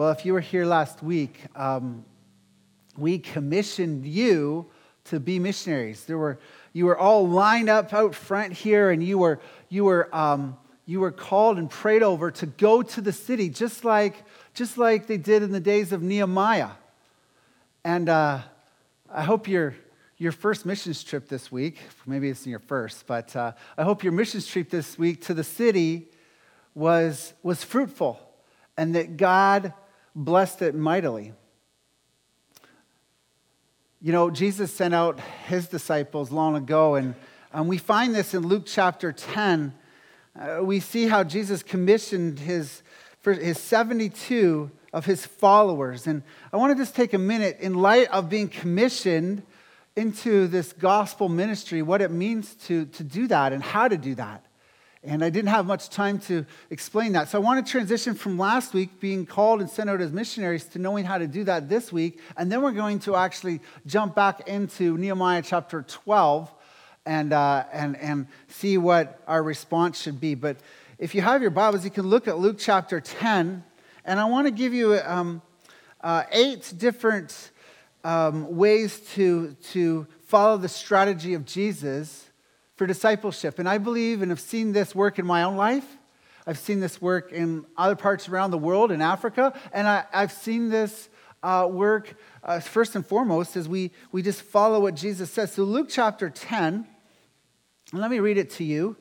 [0.00, 2.06] Well, if you were here last week, um,
[2.96, 4.70] we commissioned you
[5.04, 6.06] to be missionaries.
[6.06, 6.38] There were,
[6.72, 11.00] you were all lined up out front here, and you were, you were, um, you
[11.00, 14.24] were called and prayed over to go to the city, just like,
[14.54, 16.70] just like they did in the days of Nehemiah.
[17.84, 18.38] And uh,
[19.12, 19.74] I hope your,
[20.16, 24.14] your first missions trip this week, maybe it's your first, but uh, I hope your
[24.14, 26.08] missions trip this week to the city
[26.74, 28.18] was, was fruitful
[28.78, 29.74] and that God
[30.14, 31.32] blessed it mightily.
[34.02, 37.14] You know, Jesus sent out his disciples long ago, and,
[37.52, 39.74] and we find this in Luke chapter 10.
[40.38, 42.82] Uh, we see how Jesus commissioned his,
[43.20, 46.06] for his 72 of his followers.
[46.06, 46.22] And
[46.52, 49.42] I want to just take a minute, in light of being commissioned
[49.96, 54.14] into this gospel ministry, what it means to, to do that and how to do
[54.14, 54.44] that.
[55.02, 57.30] And I didn't have much time to explain that.
[57.30, 60.66] So I want to transition from last week being called and sent out as missionaries
[60.66, 62.20] to knowing how to do that this week.
[62.36, 66.52] And then we're going to actually jump back into Nehemiah chapter 12
[67.06, 70.34] and, uh, and, and see what our response should be.
[70.34, 70.58] But
[70.98, 73.64] if you have your Bibles, you can look at Luke chapter 10.
[74.04, 75.40] And I want to give you um,
[76.02, 77.52] uh, eight different
[78.04, 82.29] um, ways to, to follow the strategy of Jesus
[82.80, 83.58] for discipleship.
[83.58, 85.98] And I believe and have seen this work in my own life.
[86.46, 90.32] I've seen this work in other parts around the world, in Africa, and I, have
[90.32, 91.10] seen this
[91.42, 95.52] uh, work uh, first and foremost as we, we just follow what Jesus says.
[95.52, 96.86] So, Luke chapter 10,
[97.92, 98.96] and let me read it to you.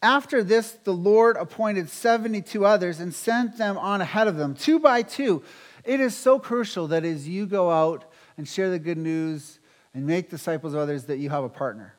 [0.00, 4.78] After this, the Lord appointed 72 others and sent them on ahead of them, two
[4.78, 5.42] by two.
[5.84, 9.58] It is so crucial that as you go out and share the good news
[9.92, 11.96] and make disciples of others, that you have a partner.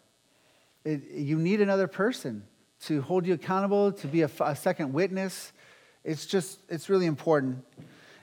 [0.84, 2.44] It, you need another person
[2.82, 5.54] to hold you accountable, to be a, a second witness.
[6.04, 7.64] It's just, it's really important.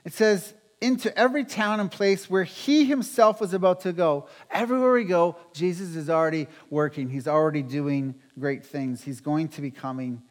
[0.03, 4.27] It says, into every town and place where he himself was about to go.
[4.49, 7.09] Everywhere we go, Jesus is already working.
[7.09, 9.03] He's already doing great things.
[9.03, 10.21] He's going to be coming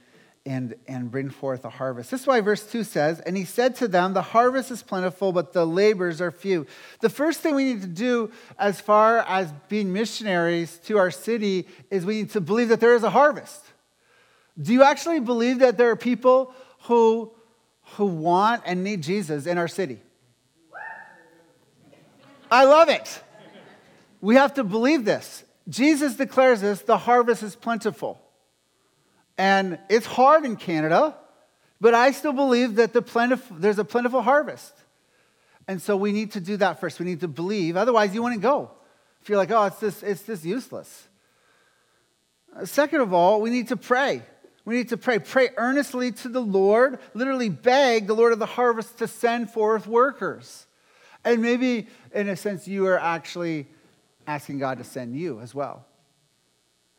[0.48, 2.10] and, and bring forth a harvest.
[2.10, 5.30] This is why verse 2 says, And he said to them, The harvest is plentiful,
[5.30, 6.66] but the laborers are few.
[7.00, 11.68] The first thing we need to do as far as being missionaries to our city
[11.90, 13.62] is we need to believe that there is a harvest.
[14.60, 16.54] Do you actually believe that there are people
[16.84, 17.30] who,
[17.96, 20.00] who want and need Jesus in our city?
[22.50, 23.22] I love it.
[24.22, 25.44] We have to believe this.
[25.68, 28.18] Jesus declares this the harvest is plentiful.
[29.38, 31.14] And it's hard in Canada,
[31.80, 34.74] but I still believe that the there's a plentiful harvest.
[35.68, 36.98] And so we need to do that first.
[36.98, 37.76] We need to believe.
[37.76, 38.72] Otherwise, you wouldn't go.
[39.22, 41.08] If you're like, oh, it's this, it's this useless.
[42.56, 44.22] Uh, second of all, we need to pray.
[44.64, 45.18] We need to pray.
[45.18, 46.98] Pray earnestly to the Lord.
[47.14, 50.66] Literally beg the Lord of the harvest to send forth workers.
[51.24, 53.66] And maybe, in a sense, you are actually
[54.26, 55.84] asking God to send you as well.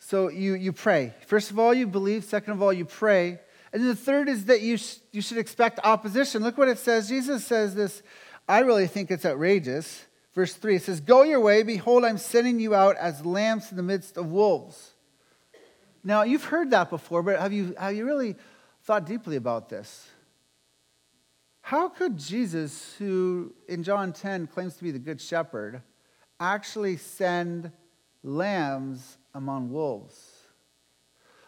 [0.10, 1.14] So you, you pray.
[1.28, 2.24] First of all, you believe.
[2.24, 3.40] Second of all, you pray.
[3.72, 4.80] And the third is that you,
[5.12, 6.42] you should expect opposition.
[6.42, 7.08] Look what it says.
[7.08, 8.02] Jesus says this.
[8.48, 10.08] I really think it's outrageous.
[10.34, 11.62] Verse 3 it says, Go your way.
[11.62, 14.94] Behold, I'm sending you out as lambs in the midst of wolves.
[16.04, 18.36] Now, you've heard that before, but have you, have you really
[18.86, 20.08] thought deeply about this?
[21.62, 25.84] How could Jesus, who in John 10 claims to be the good shepherd,
[26.40, 27.72] actually send
[28.24, 30.18] lambs among wolves.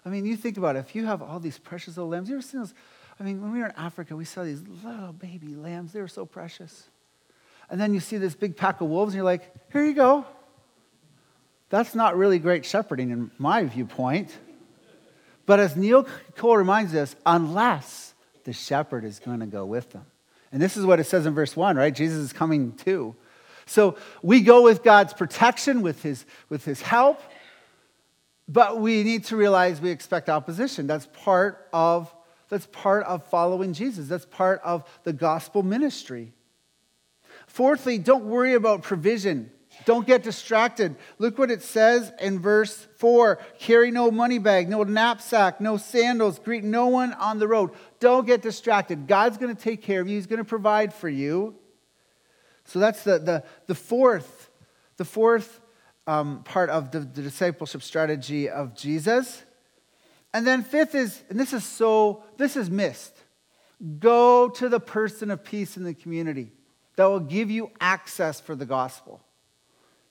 [0.05, 0.79] I mean, you think about it.
[0.79, 2.73] If you have all these precious little lambs, you ever seen those?
[3.19, 5.93] I mean, when we were in Africa, we saw these little baby lambs.
[5.93, 6.89] They were so precious.
[7.69, 10.25] And then you see this big pack of wolves, and you're like, here you go.
[11.69, 14.35] That's not really great shepherding in my viewpoint.
[15.45, 18.13] But as Neil Cole reminds us, unless
[18.43, 20.05] the shepherd is going to go with them.
[20.51, 21.93] And this is what it says in verse 1, right?
[21.93, 23.15] Jesus is coming too.
[23.65, 27.21] So we go with God's protection, with his, with his help,
[28.51, 30.85] but we need to realize we expect opposition.
[30.85, 32.13] That's part of
[32.49, 34.09] that's part of following Jesus.
[34.09, 36.33] That's part of the gospel ministry.
[37.47, 39.51] Fourthly, don't worry about provision.
[39.85, 40.97] Don't get distracted.
[41.17, 46.39] Look what it says in verse 4 carry no money bag, no knapsack, no sandals,
[46.39, 47.71] greet no one on the road.
[48.01, 49.07] Don't get distracted.
[49.07, 51.55] God's going to take care of you, He's going to provide for you.
[52.65, 54.49] So that's the, the, the fourth,
[54.97, 55.60] the fourth
[56.11, 59.43] um, part of the, the discipleship strategy of Jesus.
[60.33, 63.15] And then fifth is, and this is so, this is missed.
[63.99, 66.51] Go to the person of peace in the community
[66.97, 69.21] that will give you access for the gospel.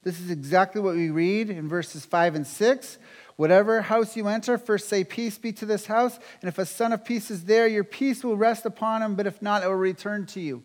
[0.02, 2.98] This is exactly what we read in verses 5 and 6.
[3.36, 6.18] Whatever house you enter, first say, Peace be to this house.
[6.40, 9.26] And if a son of peace is there, your peace will rest upon him, but
[9.26, 10.64] if not, it will return to you.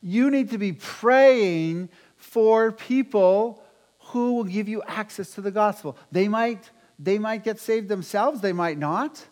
[0.00, 3.64] You need to be praying for people
[4.08, 5.96] who will give you access to the gospel.
[6.12, 9.24] They might, they might get saved themselves, they might not.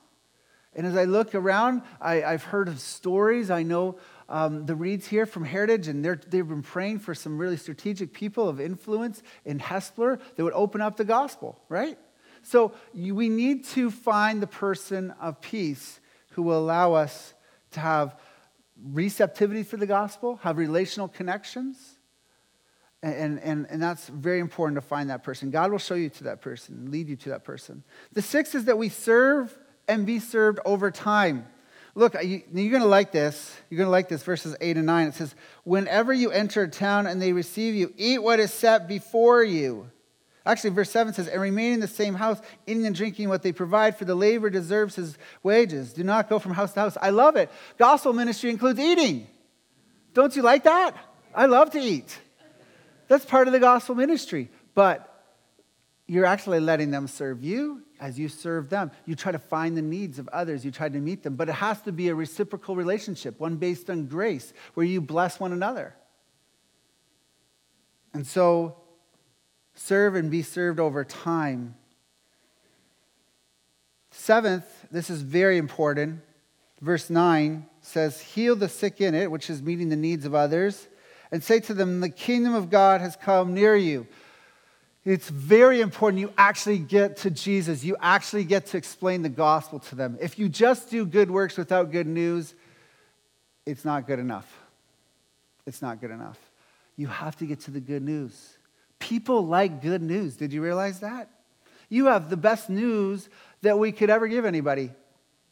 [0.75, 3.51] And as I look around, I, have heard of stories.
[3.51, 3.97] I know
[4.29, 8.47] um, the Reeds here from Heritage, and they've been praying for some really strategic people
[8.47, 11.99] of influence in Hespeler that would open up the gospel, right?
[12.43, 15.99] So you, we need to find the person of peace
[16.33, 17.33] who will allow us
[17.71, 18.21] to have
[18.93, 21.96] receptivity for the gospel, have relational connections.
[23.07, 25.53] And, and, and that's very important to find that person.
[25.53, 27.85] God will show you to that person, lead you to that person.
[28.13, 29.57] The sixth is that we serve
[29.87, 31.47] and be served over time.
[31.95, 33.57] Look, you, are going to like this.
[33.71, 35.09] You're going to like this, verses 8 and 9.
[35.09, 38.89] It says, Whenever you enter a town and they receive you, eat what is set
[38.89, 39.89] before you.
[40.45, 43.53] Actually, verse 7 says, And remain in the same house, eating and drinking what they
[43.53, 45.93] provide, for the labor deserves his wages.
[45.93, 46.97] Do not go from house to house.
[47.01, 47.51] I love it.
[47.79, 49.29] Gospel ministry includes eating.
[50.13, 50.97] Don't you like that?
[51.35, 52.19] I love to eat.
[53.09, 54.51] That's part of the gospel ministry.
[54.75, 55.13] But
[56.07, 58.91] you're actually letting them serve you as you serve them.
[59.07, 61.37] You try to find the needs of others, you try to meet them.
[61.37, 65.41] But it has to be a reciprocal relationship, one based on grace, where you bless
[65.41, 65.95] one another.
[68.13, 68.77] And so,
[69.75, 71.75] serve and be served over time.
[74.11, 76.21] Seventh, this is very important.
[76.81, 80.89] Verse 9 says, Heal the sick in it, which is meeting the needs of others,
[81.31, 84.07] and say to them, The kingdom of God has come near you.
[85.05, 87.85] It's very important you actually get to Jesus.
[87.85, 90.19] You actually get to explain the gospel to them.
[90.21, 92.55] If you just do good works without good news,
[93.65, 94.53] it's not good enough.
[95.65, 96.39] It's not good enough.
[96.97, 98.59] You have to get to the good news.
[98.99, 100.37] People like good news.
[100.37, 101.31] Did you realize that?
[101.89, 103.29] You have the best news
[103.63, 104.91] that we could ever give anybody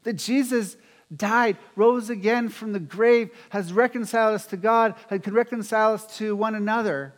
[0.03, 0.77] that Jesus
[1.15, 6.17] died, rose again from the grave, has reconciled us to God, and can reconcile us
[6.19, 7.15] to one another.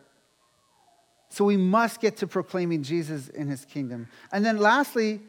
[1.29, 4.07] So we must get to proclaiming Jesus in his kingdom.
[4.31, 5.21] And then lastly,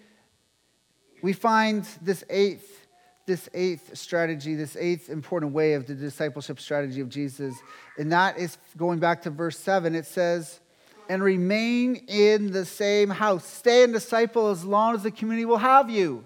[1.23, 2.87] we find this eighth,
[3.27, 7.57] this eighth strategy, this eighth important way of the discipleship strategy of Jesus.
[7.99, 9.95] And that is going back to verse 7.
[9.95, 10.61] It says,
[11.09, 13.45] and remain in the same house.
[13.45, 16.25] Stay and disciple as long as the community will have you.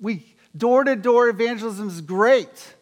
[0.00, 2.74] We door to door evangelism is great.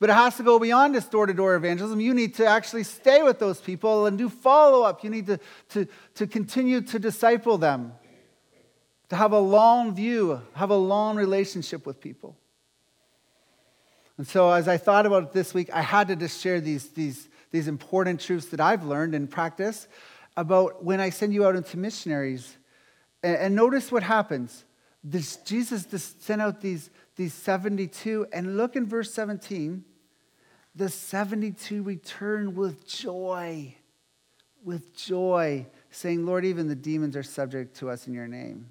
[0.00, 2.00] But it has to go beyond this door to door evangelism.
[2.00, 5.02] You need to actually stay with those people and do follow up.
[5.02, 5.40] You need to,
[5.70, 7.92] to, to continue to disciple them,
[9.08, 12.36] to have a long view, have a long relationship with people.
[14.18, 16.88] And so, as I thought about it this week, I had to just share these,
[16.90, 19.88] these, these important truths that I've learned in practice
[20.36, 22.56] about when I send you out into missionaries.
[23.22, 24.64] And notice what happens.
[25.04, 25.86] This, Jesus
[26.18, 29.84] sent out these, these 72, and look in verse 17
[30.78, 33.74] the 72 return with joy,
[34.62, 38.68] with joy, saying, Lord, even the demons are subject to us in your name.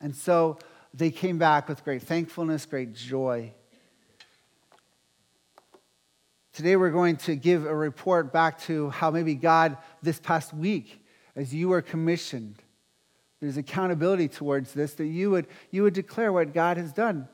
[0.00, 0.58] And so
[0.92, 3.52] they came back with great thankfulness, great joy.
[6.52, 11.06] Today, we're going to give a report back to how maybe God, this past week,
[11.36, 12.56] as you were commissioned,
[13.42, 17.26] there's accountability towards this, that you would, you would declare what God has done.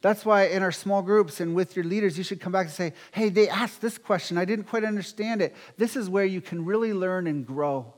[0.00, 2.74] That's why in our small groups and with your leaders, you should come back and
[2.74, 4.38] say, hey, they asked this question.
[4.38, 5.54] I didn't quite understand it.
[5.76, 7.92] This is where you can really learn and grow.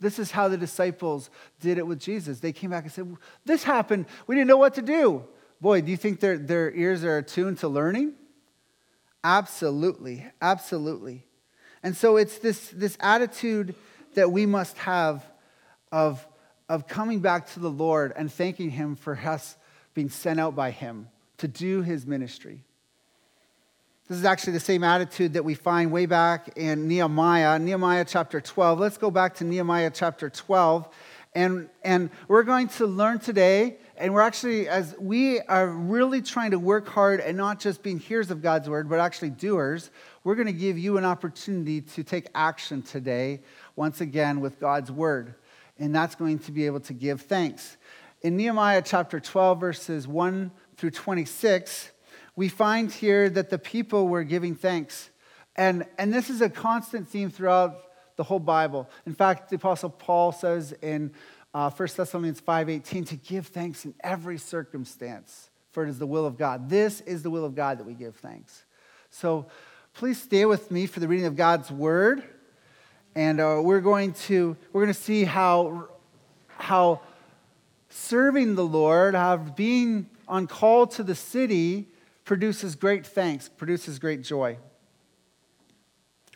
[0.00, 2.40] This is how the disciples did it with Jesus.
[2.40, 4.06] They came back and said, This happened.
[4.26, 5.22] We didn't know what to do.
[5.60, 8.14] Boy, do you think their, their ears are attuned to learning?
[9.22, 10.26] Absolutely.
[10.42, 11.24] Absolutely.
[11.84, 13.76] And so it's this, this attitude
[14.14, 15.24] that we must have
[15.92, 16.26] of,
[16.70, 19.56] of coming back to the Lord and thanking Him for us
[19.92, 21.08] being sent out by Him
[21.40, 22.62] to do his ministry.
[24.08, 28.40] This is actually the same attitude that we find way back in Nehemiah, Nehemiah chapter
[28.40, 28.78] 12.
[28.78, 30.88] Let's go back to Nehemiah chapter 12.
[31.34, 36.50] And, and we're going to learn today, and we're actually, as we are really trying
[36.50, 39.90] to work hard and not just being hearers of God's word, but actually doers,
[40.24, 43.40] we're going to give you an opportunity to take action today,
[43.76, 45.34] once again, with God's word.
[45.80, 47.76] And that's going to be able to give thanks.
[48.22, 51.90] In Nehemiah chapter 12, verses 1 through 26,
[52.36, 55.10] we find here that the people were giving thanks.
[55.56, 57.82] And, and this is a constant theme throughout
[58.16, 58.90] the whole Bible.
[59.06, 61.12] In fact, the Apostle Paul says in
[61.54, 66.26] uh, 1 Thessalonians 5.18 to give thanks in every circumstance, for it is the will
[66.26, 66.68] of God.
[66.68, 68.64] This is the will of God that we give thanks.
[69.10, 69.46] So
[69.94, 72.22] please stay with me for the reading of God's word.
[73.14, 75.88] And uh, we're going to we're going to see how,
[76.48, 77.00] how
[77.88, 81.88] serving the Lord, how being on call to the city
[82.24, 84.56] produces great thanks, produces great joy.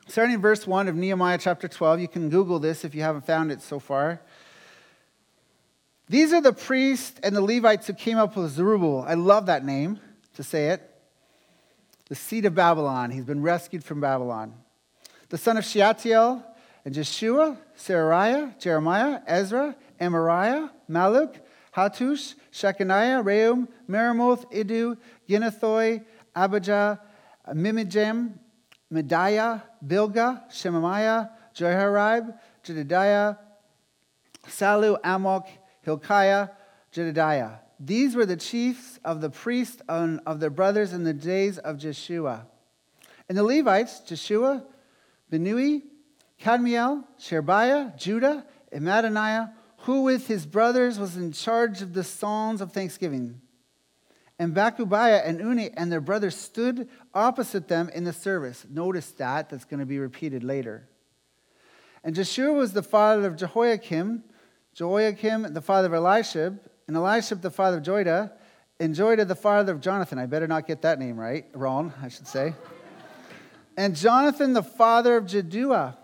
[0.08, 3.24] Starting in verse 1 of Nehemiah chapter 12, you can Google this if you haven't
[3.24, 4.20] found it so far.
[6.08, 9.04] These are the priests and the Levites who came up with Zerubbabel.
[9.08, 9.98] I love that name
[10.34, 10.90] to say it.
[12.08, 13.10] The seed of Babylon.
[13.10, 14.52] He's been rescued from Babylon.
[15.30, 16.44] The son of Shealtiel
[16.84, 21.40] and Jeshua, Seraiah, Jeremiah, Ezra, Amariah, Malluch,
[21.74, 24.96] Hattush, Shechaniah, Rehum, Meremoth, Iddo,
[25.28, 26.04] Ginnethoi,
[26.36, 27.00] Abijah,
[27.48, 28.34] Mimijam,
[28.90, 33.36] Mediah, Bilgah, Shemaiah, Jehoiarib, Jedediah,
[34.46, 35.48] Sallu, Amok,
[35.82, 36.48] Hilkiah,
[36.92, 37.60] Jedediah.
[37.80, 41.78] These were the chiefs of the priests and of their brothers in the days of
[41.78, 42.46] Jeshua.
[43.28, 44.64] And the Levites, Jeshua,
[45.32, 45.82] Binnui,
[46.42, 52.60] Kadmiel, Sherebiah, Judah, and Mattaniah, who with his brothers was in charge of the songs
[52.60, 53.40] of thanksgiving.
[54.38, 58.66] And Bachubiah and Unni and their brothers stood opposite them in the service.
[58.68, 60.88] Notice that, that's going to be repeated later.
[62.02, 64.24] And Jeshua was the father of Jehoiakim,
[64.74, 68.32] Jehoiakim the father of Eliashib, and Eliashib the father of Joiada,
[68.80, 70.18] and Joiada the father of Jonathan.
[70.18, 72.54] I better not get that name right, wrong, I should say.
[73.76, 75.96] and Jonathan the father of Jaddua.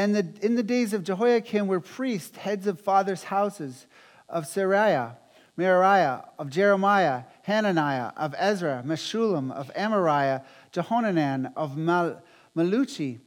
[0.00, 3.86] And the, in the days of Jehoiakim were priests, heads of fathers' houses,
[4.30, 5.16] of Seraiah,
[5.58, 10.42] Merariah, of Jeremiah, Hananiah, of Ezra, Meshullam, of Amariah,
[10.72, 12.22] Jehonanan, of Mal-
[12.56, 13.18] Malluchi,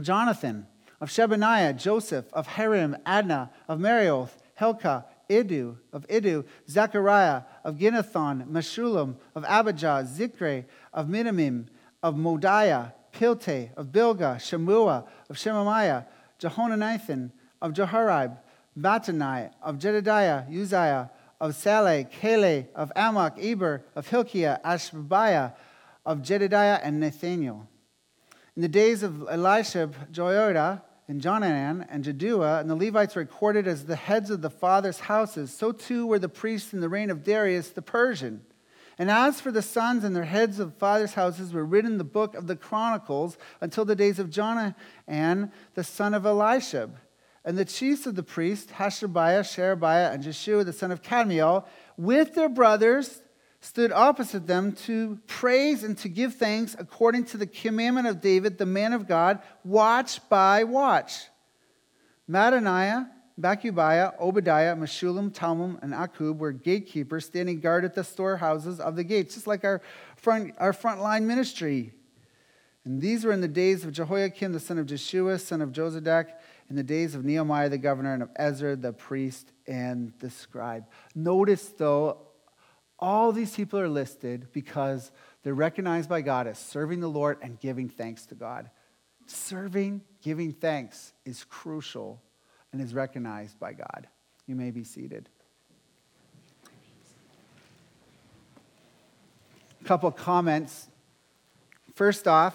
[0.00, 0.68] Jonathan,
[1.00, 4.30] of Shebaniah, Joseph, of Harim, Adna, of Meraioth,
[4.60, 11.66] Helkah, Iddo, of Iddo, Zechariah, of Ginnethon, Meshullam, of Abijah, Zichri, of Minamim,
[12.04, 16.06] of Modiah, Pilte, of Bilgah, Shemua, of Shemaiah,
[16.38, 17.30] Jehonathan,
[17.62, 18.36] of Jehoiarib,
[18.78, 25.54] Mattani, of Jedediah, Uzziah, of Saleh, Kele, of Amok, Eber, of Hilkiah, Ashbiah,
[26.04, 27.66] of Jedediah, and Nathaniel.
[28.54, 33.66] In the days of Eliashib, Joiada, and Jonanan and Jaddua, and the Levites were recorded
[33.68, 35.52] as the heads of the fathers' houses.
[35.52, 38.42] So too were the priests in the reign of Darius the Persian.
[38.98, 42.04] And as for the sons and their heads of fathers' houses were written in the
[42.04, 46.96] book of the Chronicles until the days of Jonanan, the son of Eliashib.
[47.44, 51.64] And the chiefs of the priests, Hashabiah, Sherebiah, and Jeshua, the son of Kadmiel,
[51.96, 53.22] with their brothers,
[53.60, 58.58] stood opposite them to praise and to give thanks according to the commandment of David,
[58.58, 61.26] the man of God, watch by watch.
[62.28, 63.08] Mattaniah,
[63.38, 69.04] Bachubiah, Obadiah, Meshullam, Talmum, and Akkub were gatekeepers standing guard at the storehouses of the
[69.04, 69.82] gates, just like our
[70.16, 71.92] front, our frontline ministry.
[72.84, 76.28] And these were in the days of Jehoiakim, the son of Jeshua, son of Jozadak,
[76.70, 80.86] in the days of Nehemiah the governor, and of Ezra the priest and the scribe.
[81.14, 82.18] Notice, though,
[82.98, 85.12] all these people are listed because
[85.42, 88.70] they're recognized by God as serving the Lord and giving thanks to God.
[89.26, 92.22] Serving, giving thanks is crucial
[92.76, 94.06] and is recognized by God.
[94.46, 95.30] You may be seated.
[99.80, 100.88] A couple comments.
[101.94, 102.54] First off,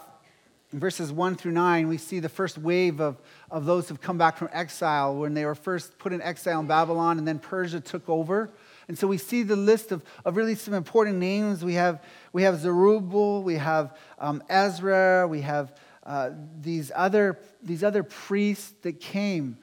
[0.72, 4.20] in verses 1 through 9, we see the first wave of, of those who've come
[4.20, 7.80] back from exile when they were first put in exile in Babylon and then Persia
[7.80, 8.52] took over.
[8.88, 11.66] And so we see the list of, of really some important names.
[11.66, 16.30] We have, we have Zerubbabel, we have um, Ezra, we have uh,
[16.62, 19.58] these, other, these other priests that came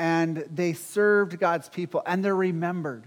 [0.00, 3.04] and they served God's people and they're remembered.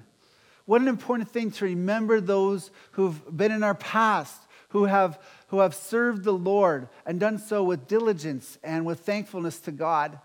[0.65, 5.61] What an important thing to remember those who've been in our past, who have, who
[5.61, 10.19] have served the Lord and done so with diligence and with thankfulness to God.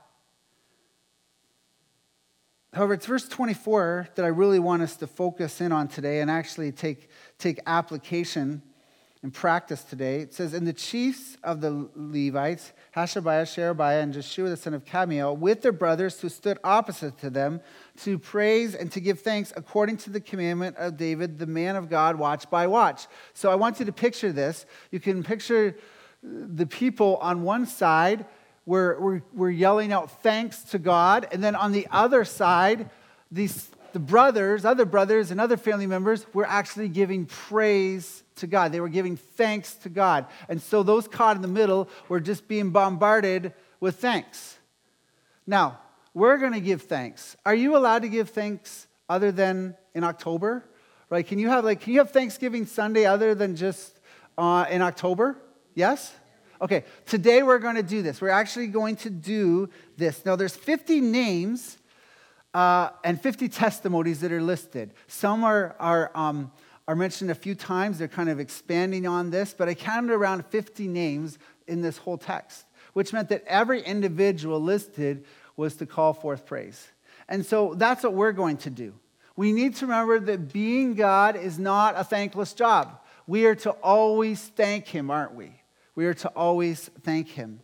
[2.75, 6.31] However, it's verse 24 that I really want us to focus in on today and
[6.31, 7.09] actually take,
[7.39, 8.61] take application
[9.23, 10.21] and practice today.
[10.21, 14.85] It says, And the chiefs of the Levites, Hashabiah, Sherebiah, and Jeshua the son of
[14.85, 17.61] Kadmiel, with their brothers who stood opposite to them,
[18.03, 21.91] to praise and to give thanks according to the commandment of David, the man of
[21.91, 23.07] God, watch by watch.
[23.35, 24.67] So I want you to picture this.
[24.91, 25.77] You can picture
[26.23, 28.25] the people on one side
[28.67, 32.91] were, were yelling out thanks to God, and then on the other side,
[33.31, 38.73] these the brothers, other brothers, and other family members were actually giving praise to God.
[38.73, 40.27] They were giving thanks to God.
[40.49, 44.59] And so those caught in the middle were just being bombarded with thanks.
[45.47, 45.81] Now,
[46.15, 47.37] we're going to give thanks.
[47.47, 50.65] Are you allowed to give thanks other than in October?
[51.11, 51.27] Right?
[51.27, 53.99] Can you have like can you have Thanksgiving Sunday other than just
[54.37, 55.39] uh, in October?
[55.75, 56.15] Yes?
[56.61, 58.21] Okay, today we're going to do this.
[58.21, 60.27] We're actually going to do this.
[60.27, 61.79] Now, there's 50 names
[62.55, 64.93] uh, and 50 testimonies that are listed.
[65.07, 66.51] Some are, are um,
[66.89, 67.99] are mentioned a few times.
[67.99, 72.17] They're kind of expanding on this, but I counted around 50 names in this whole
[72.17, 72.65] text,
[72.95, 76.89] which meant that every individual listed was to call forth praise.
[77.29, 78.95] And so that's what we're going to do.
[79.37, 82.99] We need to remember that being God is not a thankless job.
[83.27, 85.53] We are to always thank Him, aren't we?
[85.95, 87.61] We are to always thank Him.